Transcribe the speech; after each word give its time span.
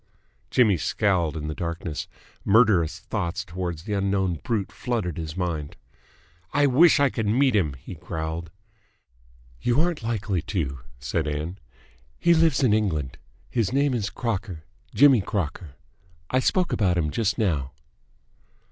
Jimmy 0.49 0.77
scowled 0.77 1.37
in 1.37 1.47
the 1.47 1.53
darkness. 1.53 2.07
Murderous 2.43 2.97
thoughts 2.97 3.45
towards 3.45 3.83
the 3.83 3.93
unknown 3.93 4.39
brute 4.43 4.71
flooded 4.71 5.15
his 5.19 5.37
mind. 5.37 5.77
"I 6.53 6.65
wish 6.65 6.99
I 6.99 7.11
could 7.11 7.27
meet 7.27 7.55
him!" 7.55 7.73
he 7.75 7.93
growled. 7.93 8.49
"You 9.61 9.79
aren't 9.79 10.01
likely 10.01 10.41
to," 10.41 10.79
said 10.99 11.27
Ann. 11.27 11.59
"He 12.17 12.33
lives 12.33 12.63
in 12.63 12.73
England. 12.73 13.19
His 13.51 13.71
name 13.71 13.93
is 13.93 14.09
Crocker. 14.09 14.63
Jimmy 14.91 15.21
Crocker. 15.21 15.75
I 16.31 16.39
spoke 16.39 16.73
about 16.73 16.97
him 16.97 17.11
just 17.11 17.37
now." 17.37 17.71